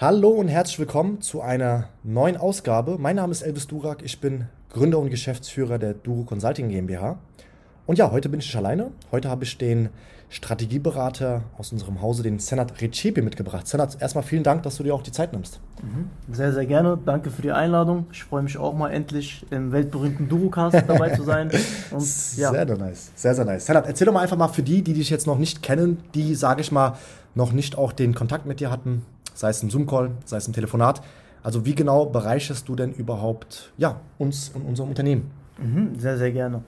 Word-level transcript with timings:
Hallo 0.00 0.30
und 0.30 0.48
herzlich 0.48 0.78
willkommen 0.78 1.20
zu 1.20 1.42
einer 1.42 1.90
neuen 2.04 2.38
Ausgabe. 2.38 2.96
Mein 2.98 3.16
Name 3.16 3.32
ist 3.32 3.42
Elvis 3.42 3.66
Durak, 3.66 3.98
ich 4.02 4.18
bin 4.18 4.46
Gründer 4.72 4.98
und 4.98 5.10
Geschäftsführer 5.10 5.78
der 5.78 5.92
Duro 5.92 6.22
Consulting 6.22 6.70
GmbH. 6.70 7.18
Und 7.84 7.98
ja, 7.98 8.10
heute 8.10 8.30
bin 8.30 8.40
ich 8.40 8.46
nicht 8.46 8.56
alleine. 8.56 8.92
Heute 9.12 9.28
habe 9.28 9.44
ich 9.44 9.58
den 9.58 9.90
Strategieberater 10.30 11.42
aus 11.58 11.72
unserem 11.72 12.00
Hause, 12.00 12.22
den 12.22 12.38
Senat 12.38 12.80
Recepi, 12.80 13.20
mitgebracht. 13.20 13.68
Senat, 13.68 14.00
erstmal 14.00 14.24
vielen 14.24 14.42
Dank, 14.42 14.62
dass 14.62 14.78
du 14.78 14.84
dir 14.84 14.94
auch 14.94 15.02
die 15.02 15.12
Zeit 15.12 15.34
nimmst. 15.34 15.60
Mhm. 15.82 16.08
Sehr, 16.34 16.54
sehr 16.54 16.64
gerne. 16.64 16.98
Danke 17.04 17.30
für 17.30 17.42
die 17.42 17.52
Einladung. 17.52 18.06
Ich 18.10 18.24
freue 18.24 18.42
mich 18.42 18.56
auch 18.56 18.72
mal 18.72 18.88
endlich 18.88 19.44
im 19.50 19.70
weltberühmten 19.70 20.30
Durocast 20.30 20.82
dabei 20.88 21.10
zu 21.14 21.24
sein. 21.24 21.50
Und, 21.90 22.00
ja. 22.38 22.52
Sehr, 22.52 22.66
sehr 22.66 22.78
nice. 22.78 23.10
Sehr, 23.14 23.34
sehr 23.34 23.44
nice. 23.44 23.66
Senat, 23.66 23.86
erzähl 23.86 24.06
doch 24.06 24.14
mal 24.14 24.20
einfach 24.20 24.38
mal 24.38 24.48
für 24.48 24.62
die, 24.62 24.80
die 24.80 24.94
dich 24.94 25.10
jetzt 25.10 25.26
noch 25.26 25.36
nicht 25.36 25.62
kennen, 25.62 25.98
die, 26.14 26.34
sage 26.34 26.62
ich 26.62 26.72
mal, 26.72 26.96
noch 27.34 27.52
nicht 27.52 27.76
auch 27.76 27.92
den 27.92 28.14
Kontakt 28.14 28.46
mit 28.46 28.60
dir 28.60 28.70
hatten, 28.70 29.04
sei 29.40 29.50
es 29.50 29.62
ein 29.62 29.70
Zoom-Call, 29.70 30.12
sei 30.24 30.36
es 30.36 30.46
ein 30.46 30.52
Telefonat. 30.52 31.02
Also 31.42 31.64
wie 31.64 31.74
genau 31.74 32.06
bereicherst 32.06 32.68
du 32.68 32.76
denn 32.76 32.92
überhaupt 32.92 33.72
ja, 33.78 34.00
uns 34.18 34.50
und 34.50 34.62
unser 34.62 34.84
Unternehmen? 34.84 35.30
Mhm, 35.58 35.98
sehr, 35.98 36.18
sehr 36.18 36.30
gerne. 36.30 36.62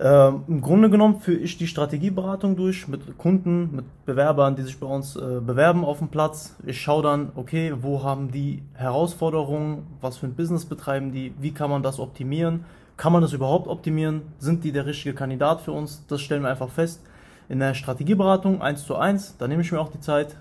Ähm, 0.00 0.44
Im 0.46 0.60
Grunde 0.60 0.90
genommen 0.90 1.20
führe 1.20 1.38
ich 1.38 1.58
die 1.58 1.66
Strategieberatung 1.66 2.54
durch 2.54 2.86
mit 2.86 3.18
Kunden, 3.18 3.74
mit 3.74 3.84
Bewerbern, 4.04 4.54
die 4.54 4.62
sich 4.62 4.78
bei 4.78 4.86
uns 4.86 5.16
äh, 5.16 5.40
bewerben 5.40 5.84
auf 5.84 5.98
dem 5.98 6.08
Platz. 6.08 6.54
Ich 6.64 6.80
schaue 6.80 7.02
dann, 7.02 7.32
okay, 7.34 7.74
wo 7.80 8.04
haben 8.04 8.30
die 8.30 8.62
Herausforderungen, 8.74 9.86
was 10.00 10.18
für 10.18 10.26
ein 10.26 10.34
Business 10.34 10.66
betreiben 10.66 11.10
die, 11.10 11.32
wie 11.40 11.50
kann 11.50 11.70
man 11.70 11.82
das 11.82 11.98
optimieren, 11.98 12.64
kann 12.96 13.12
man 13.12 13.22
das 13.22 13.32
überhaupt 13.32 13.66
optimieren, 13.66 14.22
sind 14.38 14.62
die 14.62 14.70
der 14.70 14.86
richtige 14.86 15.14
Kandidat 15.14 15.62
für 15.62 15.72
uns, 15.72 16.04
das 16.06 16.20
stellen 16.20 16.42
wir 16.42 16.50
einfach 16.50 16.70
fest. 16.70 17.02
In 17.48 17.58
der 17.58 17.74
Strategieberatung 17.74 18.60
eins 18.60 18.84
zu 18.84 18.94
eins, 18.94 19.36
da 19.38 19.48
nehme 19.48 19.62
ich 19.62 19.72
mir 19.72 19.80
auch 19.80 19.90
die 19.90 20.00
Zeit. 20.00 20.36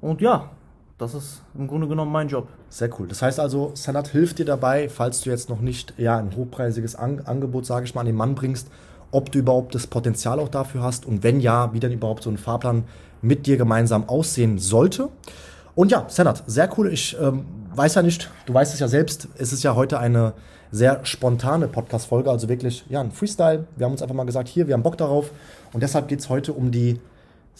Und 0.00 0.20
ja, 0.20 0.50
das 0.98 1.14
ist 1.14 1.42
im 1.56 1.68
Grunde 1.68 1.86
genommen 1.86 2.10
mein 2.10 2.28
Job. 2.28 2.48
Sehr 2.68 2.90
cool. 2.98 3.06
Das 3.06 3.22
heißt 3.22 3.38
also, 3.38 3.70
Sanat 3.74 4.08
hilft 4.08 4.40
dir 4.40 4.44
dabei, 4.44 4.88
falls 4.88 5.20
du 5.20 5.30
jetzt 5.30 5.48
noch 5.48 5.60
nicht 5.60 5.94
ja, 5.96 6.18
ein 6.18 6.34
hochpreisiges 6.36 6.96
An 6.96 7.20
Angebot, 7.24 7.66
sage 7.66 7.84
ich 7.84 7.94
mal, 7.94 8.00
an 8.00 8.06
den 8.06 8.16
Mann 8.16 8.34
bringst, 8.34 8.68
ob 9.12 9.30
du 9.30 9.38
überhaupt 9.38 9.74
das 9.74 9.86
Potenzial 9.86 10.40
auch 10.40 10.48
dafür 10.48 10.82
hast 10.82 11.06
und 11.06 11.22
wenn 11.22 11.40
ja, 11.40 11.72
wie 11.72 11.80
dann 11.80 11.92
überhaupt 11.92 12.24
so 12.24 12.30
ein 12.30 12.36
Fahrplan 12.36 12.84
mit 13.22 13.46
dir 13.46 13.56
gemeinsam 13.56 14.08
aussehen 14.08 14.58
sollte. 14.58 15.08
Und 15.74 15.92
ja, 15.92 16.04
Senat, 16.08 16.42
sehr 16.46 16.68
cool. 16.76 16.92
Ich 16.92 17.16
ähm, 17.20 17.46
weiß 17.74 17.94
ja 17.94 18.02
nicht, 18.02 18.30
du 18.46 18.54
weißt 18.54 18.74
es 18.74 18.80
ja 18.80 18.88
selbst, 18.88 19.28
es 19.38 19.52
ist 19.52 19.62
ja 19.62 19.76
heute 19.76 20.00
eine 20.00 20.34
sehr 20.70 21.04
spontane 21.04 21.68
Podcast-Folge, 21.68 22.30
also 22.30 22.48
wirklich 22.48 22.84
ja, 22.88 23.00
ein 23.00 23.12
Freestyle. 23.12 23.66
Wir 23.76 23.86
haben 23.86 23.92
uns 23.92 24.02
einfach 24.02 24.14
mal 24.14 24.26
gesagt, 24.26 24.48
hier, 24.48 24.66
wir 24.66 24.74
haben 24.74 24.82
Bock 24.82 24.98
darauf. 24.98 25.30
Und 25.72 25.82
deshalb 25.82 26.08
geht 26.08 26.18
es 26.20 26.28
heute 26.28 26.52
um 26.52 26.72
die 26.72 27.00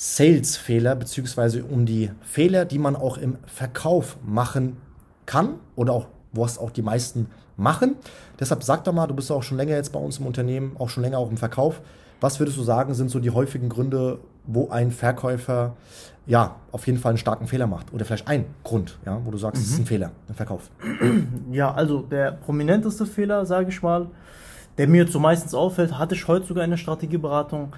Sales-Fehler, 0.00 0.94
beziehungsweise 0.94 1.64
um 1.64 1.84
die 1.84 2.12
Fehler, 2.22 2.64
die 2.64 2.78
man 2.78 2.94
auch 2.94 3.18
im 3.18 3.36
Verkauf 3.46 4.16
machen 4.24 4.76
kann 5.26 5.54
oder 5.74 5.92
auch, 5.92 6.06
was 6.30 6.56
auch 6.56 6.70
die 6.70 6.82
meisten 6.82 7.26
machen. 7.56 7.96
Deshalb 8.38 8.62
sag 8.62 8.84
doch 8.84 8.92
mal, 8.92 9.08
du 9.08 9.14
bist 9.14 9.32
auch 9.32 9.42
schon 9.42 9.56
länger 9.56 9.74
jetzt 9.74 9.92
bei 9.92 9.98
uns 9.98 10.18
im 10.18 10.26
Unternehmen, 10.26 10.76
auch 10.78 10.88
schon 10.88 11.02
länger 11.02 11.18
auch 11.18 11.28
im 11.32 11.36
Verkauf. 11.36 11.80
Was 12.20 12.38
würdest 12.38 12.56
du 12.56 12.62
sagen, 12.62 12.94
sind 12.94 13.10
so 13.10 13.18
die 13.18 13.30
häufigen 13.30 13.68
Gründe, 13.68 14.20
wo 14.46 14.68
ein 14.68 14.92
Verkäufer 14.92 15.74
ja 16.28 16.54
auf 16.70 16.86
jeden 16.86 17.00
Fall 17.00 17.10
einen 17.10 17.18
starken 17.18 17.48
Fehler 17.48 17.66
macht? 17.66 17.92
Oder 17.92 18.04
vielleicht 18.04 18.28
ein 18.28 18.44
Grund, 18.62 19.00
ja, 19.04 19.20
wo 19.24 19.32
du 19.32 19.38
sagst, 19.38 19.60
es 19.60 19.70
mhm. 19.70 19.74
ist 19.74 19.80
ein 19.80 19.86
Fehler 19.86 20.12
im 20.28 20.34
Verkauf? 20.36 20.70
Ja, 21.50 21.74
also 21.74 22.02
der 22.02 22.32
prominenteste 22.32 23.04
Fehler, 23.04 23.44
sage 23.46 23.70
ich 23.70 23.82
mal, 23.82 24.06
der 24.76 24.86
mir 24.86 25.02
jetzt 25.02 25.12
so 25.12 25.18
meistens 25.18 25.54
auffällt, 25.54 25.98
hatte 25.98 26.14
ich 26.14 26.28
heute 26.28 26.46
sogar 26.46 26.62
in 26.62 26.70
der 26.70 26.76
Strategieberatung 26.76 27.72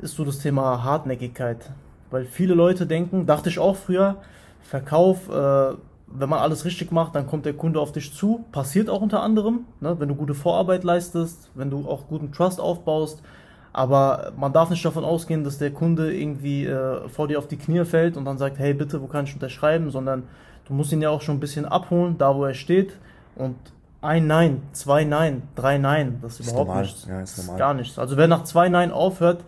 ist 0.00 0.16
so 0.16 0.24
das 0.24 0.38
Thema 0.38 0.84
Hartnäckigkeit. 0.84 1.70
Weil 2.10 2.24
viele 2.24 2.54
Leute 2.54 2.86
denken, 2.86 3.26
dachte 3.26 3.48
ich 3.48 3.58
auch 3.58 3.76
früher, 3.76 4.16
Verkauf, 4.62 5.28
äh, 5.28 5.74
wenn 6.10 6.28
man 6.28 6.38
alles 6.38 6.64
richtig 6.64 6.90
macht, 6.90 7.14
dann 7.14 7.26
kommt 7.26 7.44
der 7.46 7.52
Kunde 7.52 7.80
auf 7.80 7.92
dich 7.92 8.14
zu. 8.14 8.44
Passiert 8.52 8.88
auch 8.88 9.00
unter 9.00 9.22
anderem, 9.22 9.66
ne? 9.80 9.98
wenn 9.98 10.08
du 10.08 10.14
gute 10.14 10.34
Vorarbeit 10.34 10.84
leistest, 10.84 11.50
wenn 11.54 11.70
du 11.70 11.88
auch 11.88 12.06
guten 12.08 12.32
Trust 12.32 12.60
aufbaust. 12.60 13.22
Aber 13.72 14.32
man 14.36 14.52
darf 14.52 14.70
nicht 14.70 14.84
davon 14.84 15.04
ausgehen, 15.04 15.44
dass 15.44 15.58
der 15.58 15.70
Kunde 15.70 16.14
irgendwie 16.14 16.64
äh, 16.66 17.08
vor 17.08 17.28
dir 17.28 17.38
auf 17.38 17.46
die 17.46 17.58
Knie 17.58 17.84
fällt 17.84 18.16
und 18.16 18.24
dann 18.24 18.38
sagt, 18.38 18.58
hey 18.58 18.72
bitte, 18.74 19.02
wo 19.02 19.06
kann 19.06 19.26
ich 19.26 19.34
unterschreiben, 19.34 19.90
sondern 19.90 20.24
du 20.66 20.74
musst 20.74 20.92
ihn 20.92 21.02
ja 21.02 21.10
auch 21.10 21.20
schon 21.20 21.36
ein 21.36 21.40
bisschen 21.40 21.66
abholen, 21.66 22.16
da 22.18 22.34
wo 22.34 22.44
er 22.44 22.54
steht. 22.54 22.94
Und 23.36 23.56
ein 24.00 24.26
Nein, 24.26 24.62
zwei 24.72 25.04
Nein, 25.04 25.42
drei 25.54 25.78
Nein, 25.78 26.18
das 26.22 26.34
ist, 26.34 26.40
ist 26.40 26.48
überhaupt 26.48 26.68
normal. 26.68 26.82
nichts. 26.84 27.06
Ja, 27.06 27.20
ist 27.20 27.38
normal. 27.38 27.58
Gar 27.58 27.74
nichts. 27.74 27.98
Also 27.98 28.16
wer 28.16 28.28
nach 28.28 28.44
zwei 28.44 28.68
Nein 28.68 28.90
aufhört, 28.90 29.44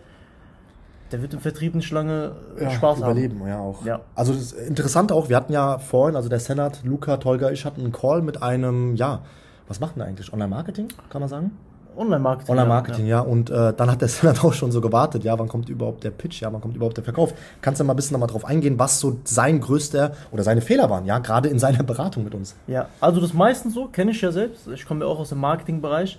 der 1.11 1.21
wird 1.21 1.33
im 1.33 1.39
Vertrieb 1.39 1.75
nicht 1.75 1.91
lange 1.91 2.31
äh, 2.57 2.63
ja, 2.63 2.71
Spaß 2.71 2.99
überleben, 2.99 3.39
haben. 3.41 3.47
ja 3.47 3.59
auch. 3.59 3.85
Ja. 3.85 4.01
Also 4.15 4.33
das 4.33 4.53
ist 4.53 4.53
interessant 4.53 5.11
auch, 5.11 5.29
wir 5.29 5.35
hatten 5.35 5.53
ja 5.53 5.77
vorhin, 5.79 6.15
also 6.15 6.29
der 6.29 6.39
Senat, 6.39 6.83
Luca, 6.83 7.17
Tolga, 7.17 7.51
ich 7.51 7.65
hatten 7.65 7.81
einen 7.81 7.91
Call 7.91 8.21
mit 8.21 8.41
einem, 8.41 8.95
ja, 8.95 9.21
was 9.67 9.79
macht 9.79 9.95
denn 9.95 10.03
eigentlich? 10.03 10.31
Online-Marketing, 10.33 10.87
kann 11.09 11.21
man 11.21 11.29
sagen? 11.29 11.51
Online-Marketing. 11.97 12.51
Online-Marketing, 12.51 13.05
ja. 13.05 13.17
ja. 13.17 13.21
Und 13.21 13.49
äh, 13.49 13.73
dann 13.73 13.91
hat 13.91 14.01
der 14.01 14.07
Senat 14.09 14.43
auch 14.43 14.53
schon 14.53 14.71
so 14.71 14.81
gewartet, 14.81 15.23
ja, 15.23 15.37
wann 15.37 15.47
kommt 15.47 15.69
überhaupt 15.69 16.03
der 16.03 16.11
Pitch, 16.11 16.41
ja, 16.41 16.51
wann 16.51 16.61
kommt 16.61 16.75
überhaupt 16.75 16.97
der 16.97 17.03
Verkauf. 17.03 17.33
Kannst 17.61 17.79
du 17.79 17.83
mal 17.83 17.93
ein 17.93 17.95
bisschen 17.95 18.13
nochmal 18.13 18.29
drauf 18.29 18.45
eingehen, 18.45 18.79
was 18.79 18.99
so 18.99 19.17
sein 19.23 19.59
größter 19.59 20.13
oder 20.31 20.43
seine 20.43 20.61
Fehler 20.61 20.89
waren, 20.89 21.05
ja, 21.05 21.19
gerade 21.19 21.49
in 21.49 21.59
seiner 21.59 21.83
Beratung 21.91 22.23
mit 22.23 22.33
uns? 22.33 22.55
Ja, 22.67 22.87
also 22.99 23.19
das 23.19 23.33
meistens 23.33 23.73
so, 23.73 23.87
kenne 23.87 24.11
ich 24.11 24.21
ja 24.21 24.31
selbst. 24.31 24.67
Ich 24.67 24.85
komme 24.85 25.05
ja 25.05 25.11
auch 25.11 25.19
aus 25.19 25.29
dem 25.29 25.39
Marketingbereich. 25.39 26.17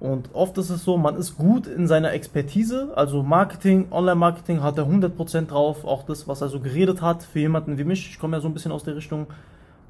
Und 0.00 0.30
oft 0.34 0.58
ist 0.58 0.70
es 0.70 0.84
so, 0.84 0.96
man 0.96 1.16
ist 1.16 1.36
gut 1.36 1.66
in 1.66 1.86
seiner 1.86 2.12
Expertise, 2.12 2.92
also 2.94 3.22
Marketing, 3.22 3.86
Online-Marketing 3.90 4.62
hat 4.62 4.76
er 4.76 4.84
100% 4.84 5.46
drauf, 5.46 5.84
auch 5.84 6.04
das, 6.04 6.28
was 6.28 6.42
er 6.42 6.48
so 6.48 6.60
geredet 6.60 7.00
hat, 7.00 7.22
für 7.22 7.38
jemanden 7.38 7.78
wie 7.78 7.84
mich, 7.84 8.10
ich 8.10 8.18
komme 8.18 8.36
ja 8.36 8.40
so 8.40 8.48
ein 8.48 8.54
bisschen 8.54 8.72
aus 8.72 8.84
der 8.84 8.96
Richtung, 8.96 9.28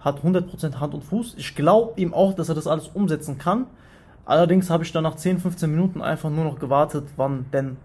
hat 0.01 0.21
100% 0.21 0.79
Hand 0.79 0.95
und 0.95 1.03
Fuß. 1.03 1.35
Ich 1.39 1.57
glaube 1.57 1.99
ihm 2.01 2.13
auch, 2.13 2.35
dass 2.35 2.49
er 2.49 2.55
das 2.55 2.67
alles 2.67 2.89
umsetzen 2.89 3.39
kann. 3.39 3.67
Allerdings 4.27 4.71
habe 4.71 4.85
ich 4.85 4.93
dann 4.93 5.03
nach 5.03 5.17
10, 5.17 5.39
15 5.39 5.71
Minuten 5.71 6.01
einfach 6.01 6.31
nur 6.31 6.45
noch 6.45 6.59
gewartet, 6.59 7.05
wann 7.17 7.47
denn 7.53 7.77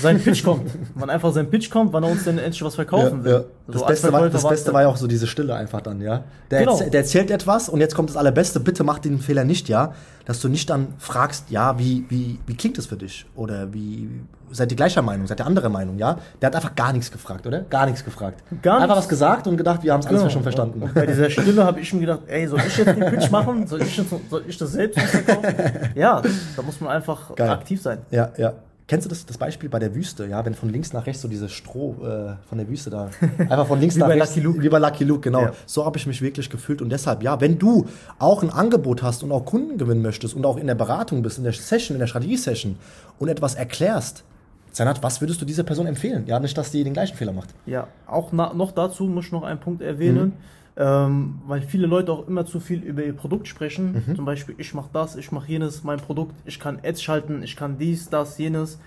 sein 0.00 0.20
Pitch 0.20 0.44
kommt. 0.44 0.70
Wann 0.94 1.10
einfach 1.10 1.32
sein 1.32 1.50
Pitch 1.50 1.70
kommt, 1.70 1.92
wann 1.92 2.02
er 2.02 2.10
uns 2.10 2.24
denn 2.24 2.38
endlich 2.38 2.62
was 2.62 2.74
verkaufen 2.74 3.18
ja, 3.20 3.24
will. 3.24 3.32
Ja. 3.32 3.44
Das, 3.66 3.80
so 3.80 3.86
Beste, 3.86 4.12
war, 4.12 4.28
das 4.28 4.48
Beste 4.48 4.72
war 4.72 4.82
ja 4.82 4.88
auch 4.88 4.96
so 4.96 5.06
diese 5.06 5.26
Stille 5.26 5.54
einfach 5.54 5.80
dann, 5.80 6.00
ja. 6.00 6.24
Der, 6.50 6.60
genau. 6.60 6.72
erzählt, 6.72 6.94
der 6.94 7.00
erzählt 7.00 7.30
etwas 7.30 7.68
und 7.68 7.80
jetzt 7.80 7.94
kommt 7.94 8.10
das 8.10 8.16
Allerbeste, 8.16 8.60
bitte 8.60 8.84
mach 8.84 8.98
den 8.98 9.18
Fehler 9.18 9.44
nicht, 9.44 9.68
ja. 9.68 9.94
Dass 10.24 10.40
du 10.40 10.48
nicht 10.48 10.70
dann 10.70 10.94
fragst, 10.98 11.50
ja, 11.50 11.78
wie, 11.78 12.04
wie, 12.08 12.38
wie 12.46 12.54
klingt 12.54 12.78
das 12.78 12.86
für 12.86 12.96
dich? 12.96 13.26
Oder 13.34 13.72
wie, 13.72 14.08
seid 14.50 14.70
ihr 14.70 14.76
gleicher 14.76 15.02
Meinung, 15.02 15.26
seid 15.26 15.40
ihr 15.40 15.46
anderer 15.46 15.68
Meinung, 15.68 15.98
ja? 15.98 16.18
Der 16.40 16.48
hat 16.48 16.56
einfach 16.56 16.74
gar 16.74 16.92
nichts 16.92 17.10
gefragt, 17.10 17.46
oder? 17.46 17.60
Gar 17.62 17.86
nichts 17.86 18.04
gefragt. 18.04 18.42
Gar 18.62 18.80
einfach 18.80 18.96
was 18.96 19.08
gesagt 19.08 19.46
und 19.46 19.56
gedacht, 19.56 19.82
wir 19.82 19.92
haben 19.92 20.00
es 20.00 20.06
genau. 20.06 20.20
alles 20.20 20.32
schon 20.32 20.42
verstanden. 20.42 20.82
Und 20.82 20.94
bei 20.94 21.06
dieser 21.06 21.30
Stille 21.30 21.64
habe 21.64 21.80
ich 21.80 21.92
mir 21.92 22.00
gedacht, 22.00 22.20
ey, 22.26 22.46
soll 22.46 22.60
ich 22.66 22.76
jetzt 22.76 22.96
den 22.96 23.04
Pitch 23.10 23.30
machen? 23.30 23.66
Soll 23.66 23.82
ich, 23.82 23.96
jetzt, 23.96 24.10
soll 24.30 24.44
ich 24.46 24.56
das 24.56 24.72
selbst 24.72 25.00
verkaufen? 25.00 25.54
Ja, 25.94 26.22
da 26.56 26.62
muss 26.62 26.80
man 26.80 26.90
einfach 26.90 27.34
Geil. 27.34 27.50
aktiv 27.50 27.80
sein. 27.80 27.98
Ja, 28.10 28.30
ja. 28.36 28.54
Kennst 28.88 29.06
du 29.06 29.08
das, 29.08 29.24
das 29.24 29.38
Beispiel 29.38 29.68
bei 29.68 29.78
der 29.78 29.94
Wüste, 29.94 30.26
ja, 30.26 30.44
wenn 30.44 30.54
von 30.54 30.68
links 30.68 30.92
nach 30.92 31.06
rechts 31.06 31.22
so 31.22 31.28
dieses 31.28 31.52
Stroh 31.52 31.94
äh, 32.02 32.34
von 32.48 32.58
der 32.58 32.68
Wüste 32.68 32.90
da 32.90 33.10
einfach 33.38 33.66
von 33.66 33.80
links 33.80 33.96
nach 33.96 34.08
rechts, 34.08 34.34
Lucky 34.34 34.40
Luke. 34.40 34.62
wie 34.62 34.68
bei 34.68 34.78
Lucky 34.78 35.04
Luke, 35.04 35.20
genau. 35.20 35.42
Ja. 35.42 35.52
So 35.66 35.84
habe 35.84 35.98
ich 35.98 36.06
mich 36.06 36.20
wirklich 36.20 36.50
gefühlt 36.50 36.82
und 36.82 36.90
deshalb, 36.90 37.22
ja, 37.22 37.40
wenn 37.40 37.58
du 37.58 37.86
auch 38.18 38.42
ein 38.42 38.50
Angebot 38.50 39.02
hast 39.02 39.22
und 39.22 39.30
auch 39.30 39.44
Kunden 39.44 39.78
gewinnen 39.78 40.02
möchtest 40.02 40.34
und 40.34 40.44
auch 40.44 40.56
in 40.56 40.66
der 40.66 40.74
Beratung 40.74 41.22
bist, 41.22 41.38
in 41.38 41.44
der 41.44 41.52
Session, 41.52 41.94
in 41.94 42.00
der 42.00 42.08
Strategie-Session 42.08 42.76
und 43.18 43.28
etwas 43.28 43.54
erklärst, 43.54 44.24
Zanat, 44.72 45.02
was 45.02 45.20
würdest 45.20 45.40
du 45.40 45.44
dieser 45.44 45.64
Person 45.64 45.86
empfehlen? 45.86 46.24
Ja, 46.26 46.40
nicht, 46.40 46.56
dass 46.56 46.70
die 46.70 46.82
den 46.82 46.94
gleichen 46.94 47.16
Fehler 47.16 47.32
macht. 47.32 47.50
Ja, 47.66 47.88
auch 48.06 48.32
noch 48.32 48.72
dazu 48.72 49.04
muss 49.04 49.26
ich 49.26 49.32
noch 49.32 49.42
einen 49.42 49.60
Punkt 49.60 49.82
erwähnen. 49.82 50.24
Mhm 50.24 50.61
ähm, 50.76 51.40
weil 51.46 51.60
viele 51.60 51.86
Leute 51.86 52.12
auch 52.12 52.26
immer 52.26 52.46
zu 52.46 52.58
viel 52.60 52.82
über 52.82 53.04
ihr 53.04 53.12
Produkt 53.12 53.46
sprechen. 53.46 54.04
Mhm. 54.06 54.16
Zum 54.16 54.24
Beispiel, 54.24 54.54
ich 54.58 54.72
mache 54.74 54.90
das, 54.92 55.16
ich 55.16 55.30
mache 55.32 55.48
jenes, 55.48 55.84
mein 55.84 55.98
Produkt, 55.98 56.34
ich 56.46 56.58
kann 56.58 56.78
Ads 56.82 57.02
schalten, 57.02 57.42
ich 57.42 57.56
kann 57.56 57.78
dies, 57.78 58.08
das, 58.08 58.38
jenes. 58.38 58.78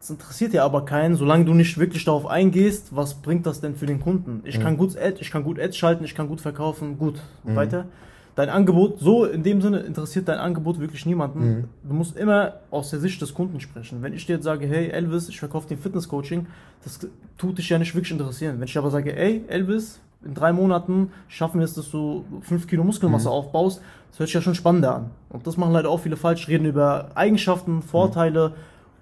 Das 0.00 0.10
interessiert 0.10 0.52
ja 0.52 0.64
aber 0.64 0.84
keinen, 0.84 1.16
solange 1.16 1.44
du 1.44 1.54
nicht 1.54 1.78
wirklich 1.78 2.04
darauf 2.04 2.26
eingehst, 2.26 2.94
was 2.94 3.14
bringt 3.14 3.46
das 3.46 3.60
denn 3.60 3.74
für 3.74 3.86
den 3.86 4.00
Kunden? 4.00 4.42
Ich 4.44 4.58
mhm. 4.58 4.62
kann 4.62 4.76
gut 4.76 4.96
Ads, 4.96 5.20
ich 5.20 5.30
kann 5.30 5.44
gut 5.44 5.60
Ads 5.60 5.76
schalten, 5.76 6.04
ich 6.04 6.14
kann 6.14 6.28
gut 6.28 6.40
verkaufen, 6.40 6.98
gut, 6.98 7.20
mhm. 7.44 7.56
weiter. 7.56 7.86
Dein 8.34 8.50
Angebot, 8.50 9.00
so 9.00 9.24
in 9.24 9.42
dem 9.42 9.60
Sinne 9.60 9.80
interessiert 9.80 10.28
dein 10.28 10.38
Angebot 10.38 10.78
wirklich 10.78 11.04
niemanden. 11.06 11.40
Mhm. 11.40 11.64
Du 11.82 11.94
musst 11.94 12.16
immer 12.16 12.60
aus 12.70 12.90
der 12.90 13.00
Sicht 13.00 13.20
des 13.20 13.34
Kunden 13.34 13.58
sprechen. 13.58 14.00
Wenn 14.00 14.12
ich 14.12 14.26
dir 14.26 14.34
jetzt 14.34 14.44
sage, 14.44 14.66
hey 14.68 14.90
Elvis, 14.90 15.28
ich 15.28 15.40
verkaufe 15.40 15.66
dir 15.66 15.76
Fitnesscoaching, 15.76 16.46
das 16.84 17.00
tut 17.36 17.58
dich 17.58 17.68
ja 17.68 17.78
nicht 17.78 17.94
wirklich 17.96 18.12
interessieren. 18.12 18.60
Wenn 18.60 18.68
ich 18.68 18.78
aber 18.78 18.92
sage, 18.92 19.12
hey 19.12 19.42
Elvis, 19.48 20.00
in 20.24 20.34
drei 20.34 20.52
Monaten 20.52 21.12
schaffen 21.28 21.60
wir 21.60 21.64
es, 21.64 21.74
dass 21.74 21.90
du 21.90 22.24
fünf 22.40 22.66
Kilo 22.66 22.84
Muskelmasse 22.84 23.28
mhm. 23.28 23.34
aufbaust. 23.34 23.80
Das 24.10 24.18
hört 24.18 24.28
sich 24.28 24.34
ja 24.34 24.42
schon 24.42 24.54
spannender 24.54 24.94
an. 24.94 25.10
Und 25.28 25.46
das 25.46 25.56
machen 25.56 25.72
leider 25.72 25.90
auch 25.90 26.00
viele 26.00 26.16
falsch, 26.16 26.48
reden 26.48 26.66
über 26.66 27.10
Eigenschaften, 27.14 27.82
Vorteile, 27.82 28.50
mhm. 28.50 28.54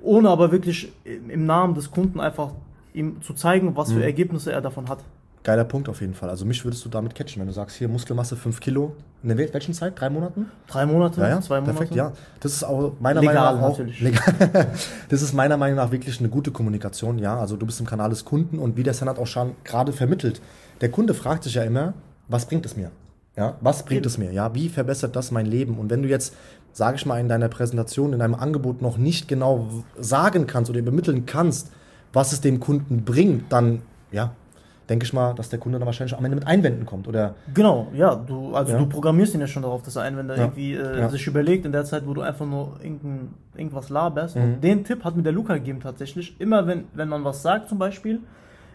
ohne 0.02 0.28
aber 0.30 0.52
wirklich 0.52 0.92
im 1.04 1.46
Namen 1.46 1.74
des 1.74 1.90
Kunden 1.90 2.20
einfach 2.20 2.50
ihm 2.92 3.22
zu 3.22 3.34
zeigen, 3.34 3.76
was 3.76 3.92
für 3.92 3.98
mhm. 3.98 4.04
Ergebnisse 4.04 4.52
er 4.52 4.60
davon 4.60 4.88
hat. 4.88 4.98
Geiler 5.46 5.62
Punkt 5.62 5.88
auf 5.88 6.00
jeden 6.00 6.14
Fall. 6.14 6.28
Also 6.28 6.44
mich 6.44 6.64
würdest 6.64 6.84
du 6.84 6.88
damit 6.88 7.14
catchen, 7.14 7.38
wenn 7.38 7.46
du 7.46 7.52
sagst, 7.52 7.76
hier 7.76 7.86
Muskelmasse 7.86 8.34
5 8.34 8.58
Kilo. 8.58 8.96
In 9.22 9.28
der 9.28 9.38
welchen 9.38 9.74
Zeit? 9.74 9.92
Drei 10.00 10.10
Monaten? 10.10 10.46
Drei 10.66 10.86
Monate, 10.86 11.20
ja, 11.20 11.28
ja. 11.28 11.40
zwei 11.40 11.60
Monate. 11.60 11.78
Perfekt, 11.78 11.94
ja. 11.94 12.10
Das 12.40 12.52
ist 12.52 12.64
auch 12.64 12.94
meiner 12.98 13.20
legal, 13.20 13.36
Meinung 13.36 13.60
nach 13.60 13.62
auch, 13.62 13.78
natürlich. 13.78 14.00
Legal. 14.00 14.34
das 15.08 15.22
ist 15.22 15.34
meiner 15.34 15.56
Meinung 15.56 15.76
nach 15.76 15.92
wirklich 15.92 16.18
eine 16.18 16.30
gute 16.30 16.50
Kommunikation, 16.50 17.20
ja. 17.20 17.38
Also 17.38 17.56
du 17.56 17.64
bist 17.64 17.78
im 17.78 17.86
Kanal 17.86 18.10
des 18.10 18.24
Kunden 18.24 18.58
und 18.58 18.76
wie 18.76 18.82
der 18.82 18.92
Senat 18.92 19.20
auch 19.20 19.28
schon 19.28 19.54
gerade 19.62 19.92
vermittelt, 19.92 20.40
der 20.80 20.90
Kunde 20.90 21.14
fragt 21.14 21.44
sich 21.44 21.54
ja 21.54 21.62
immer, 21.62 21.94
was 22.26 22.46
bringt 22.46 22.66
es 22.66 22.76
mir? 22.76 22.90
Ja, 23.36 23.54
was 23.60 23.84
bringt 23.84 24.04
es 24.04 24.18
mir? 24.18 24.32
Ja, 24.32 24.52
wie 24.52 24.68
verbessert 24.68 25.14
das 25.14 25.30
mein 25.30 25.46
Leben? 25.46 25.78
Und 25.78 25.90
wenn 25.90 26.02
du 26.02 26.08
jetzt, 26.08 26.34
sage 26.72 26.96
ich 26.96 27.06
mal, 27.06 27.20
in 27.20 27.28
deiner 27.28 27.48
Präsentation, 27.48 28.12
in 28.12 28.18
deinem 28.18 28.34
Angebot 28.34 28.82
noch 28.82 28.98
nicht 28.98 29.28
genau 29.28 29.68
sagen 29.96 30.48
kannst 30.48 30.70
oder 30.70 30.80
übermitteln 30.80 31.24
kannst, 31.24 31.70
was 32.12 32.32
es 32.32 32.40
dem 32.40 32.58
Kunden 32.58 33.04
bringt, 33.04 33.52
dann, 33.52 33.82
ja, 34.10 34.32
denke 34.88 35.04
ich 35.04 35.12
mal, 35.12 35.34
dass 35.34 35.48
der 35.48 35.58
Kunde 35.58 35.78
dann 35.78 35.86
wahrscheinlich 35.86 36.16
am 36.16 36.24
Ende 36.24 36.36
mit 36.36 36.46
Einwänden 36.46 36.86
kommt, 36.86 37.08
oder? 37.08 37.34
Genau, 37.54 37.88
ja, 37.94 38.14
du, 38.14 38.54
also 38.54 38.72
ja. 38.72 38.78
du 38.78 38.86
programmierst 38.86 39.34
ihn 39.34 39.40
ja 39.40 39.46
schon 39.46 39.62
darauf, 39.62 39.82
dass 39.82 39.96
er 39.96 40.02
Einwände 40.02 40.34
Ja. 40.36 40.42
irgendwie 40.44 40.74
äh, 40.74 41.00
Ja. 41.00 41.08
sich 41.08 41.26
überlegt 41.26 41.64
in 41.66 41.72
der 41.72 41.84
Zeit, 41.84 42.06
wo 42.06 42.14
du 42.14 42.20
einfach 42.20 42.46
nur 42.46 42.78
irgendein, 42.82 43.34
irgendwas 43.56 43.88
laberst. 43.90 44.36
Mhm. 44.36 44.42
Und 44.42 44.60
den 44.64 44.84
Tipp 44.84 45.02
hat 45.04 45.16
mir 45.16 45.22
der 45.22 45.32
Luca 45.32 45.54
gegeben 45.54 45.80
tatsächlich. 45.80 46.40
Immer 46.40 46.66
wenn, 46.66 46.84
wenn 46.94 47.08
man 47.08 47.24
was 47.24 47.42
sagt 47.42 47.68
zum 47.68 47.78
Beispiel, 47.78 48.20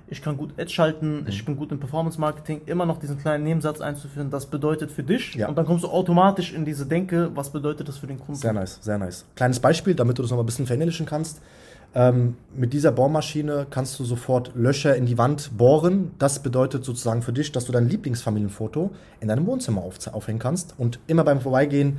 ich 0.08 0.22
kann 0.22 0.36
gut 0.36 0.52
Ads 0.60 0.74
schalten, 0.74 1.22
Mhm. 1.22 1.28
ich 1.28 1.46
bin 1.46 1.56
gut 1.56 1.72
im 1.72 1.80
Performance-Marketing, 1.80 2.64
immer 2.66 2.86
noch 2.86 2.98
diesen 3.00 3.18
kleinen 3.18 3.46
Nebensatz 3.46 3.80
einzuführen, 3.80 4.30
das 4.30 4.46
bedeutet 4.46 4.92
für 4.92 5.04
dich. 5.04 5.36
Ja. 5.36 5.48
Und 5.48 5.58
dann 5.58 5.66
kommst 5.66 5.86
du 5.86 5.88
automatisch 5.88 6.54
in 6.54 6.66
diese 6.66 6.86
Denke, 6.86 7.32
was 7.34 7.50
bedeutet 7.50 7.88
das 7.88 7.98
für 7.98 8.08
den 8.08 8.18
Kunden. 8.20 8.36
Sehr 8.36 8.52
nice, 8.52 8.80
sehr 8.82 8.98
nice. 8.98 9.24
Kleines 9.38 9.62
Beispiel, 9.62 9.96
damit 9.96 10.18
du 10.18 10.22
das 10.24 10.32
noch 10.32 10.38
mal 10.38 10.44
ein 10.44 10.48
bisschen 10.48 10.66
verinnerlichen 10.68 11.06
kannst. 11.06 11.42
Ähm, 11.94 12.36
mit 12.56 12.72
dieser 12.72 12.92
Bohrmaschine 12.94 13.68
kannst 13.70 14.00
du 14.00 14.06
sofort 14.06 14.52
Löcher 14.56 14.96
in 14.96 15.06
die 15.06 15.18
Wand 15.18 15.58
bohren. 15.58 16.12
Das 16.20 16.42
bedeutet 16.42 16.86
sozusagen 16.86 17.22
für 17.22 17.34
dich, 17.34 17.52
dass 17.52 17.66
du 17.66 17.74
dein 17.74 17.90
Lieblingsfamilienfoto 17.90 18.92
in 19.20 19.28
deinem 19.28 19.46
Wohnzimmer 19.46 19.82
auf, 19.82 19.96
aufhängen 20.14 20.40
kannst 20.40 20.76
und 20.78 21.00
immer 21.08 21.24
beim 21.26 21.42
Vorbeigehen 21.42 21.98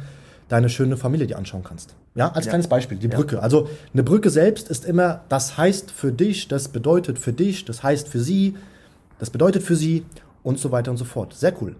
deine 0.48 0.68
schöne 0.70 0.96
Familie 0.96 1.26
dir 1.26 1.36
anschauen 1.36 1.62
kannst. 1.62 1.94
Ja, 2.14 2.28
als 2.32 2.46
Ja. 2.46 2.50
kleines 2.50 2.68
Beispiel, 2.68 2.98
die 2.98 3.08
Ja. 3.08 3.16
Brücke. 3.16 3.42
Also 3.42 3.68
eine 3.92 4.02
Brücke 4.02 4.30
selbst 4.30 4.68
ist 4.68 4.84
immer, 4.84 5.22
das 5.28 5.56
heißt 5.58 5.90
für 5.90 6.12
dich, 6.12 6.48
das 6.48 6.68
bedeutet 6.68 7.18
für 7.18 7.32
dich, 7.32 7.64
das 7.64 7.82
heißt 7.82 8.08
für 8.08 8.20
sie, 8.20 8.56
das 9.18 9.30
bedeutet 9.30 9.62
für 9.62 9.76
sie 9.76 10.04
und 10.42 10.58
so 10.58 10.70
weiter 10.72 10.90
und 10.90 10.96
so 10.96 11.04
fort. 11.04 11.34
Sehr 11.34 11.52
cool. 11.62 11.76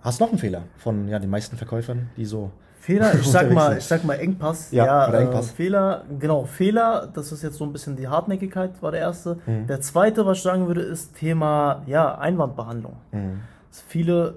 Hast 0.00 0.18
du 0.20 0.24
noch 0.24 0.30
einen 0.30 0.38
Fehler 0.38 0.62
von 0.78 1.08
ja, 1.08 1.18
den 1.18 1.30
meisten 1.30 1.56
Verkäufern, 1.56 2.08
die 2.16 2.24
so 2.24 2.50
Fehler, 2.82 3.14
ich 3.14 3.28
sag 3.28 3.52
mal, 3.52 3.78
ich 3.78 3.84
sag 3.84 4.02
mal 4.02 4.14
Engpass. 4.14 4.72
Ja, 4.72 5.06
Engpass. 5.06 5.50
Äh, 5.52 5.54
Fehler, 5.54 6.02
genau, 6.18 6.44
Fehler, 6.46 7.08
das 7.14 7.30
ist 7.30 7.42
jetzt 7.44 7.56
so 7.58 7.64
ein 7.64 7.72
bisschen 7.72 7.94
die 7.94 8.08
Hartnäckigkeit, 8.08 8.72
war 8.82 8.90
der 8.90 9.00
erste. 9.02 9.38
Mhm. 9.46 9.68
Der 9.68 9.80
zweite, 9.80 10.26
was 10.26 10.38
ich 10.38 10.42
sagen 10.42 10.66
würde, 10.66 10.80
ist 10.82 11.14
Thema, 11.14 11.82
ja, 11.86 12.18
Einwandbehandlung. 12.18 12.96
Mhm. 13.12 13.40
Viele 13.86 14.34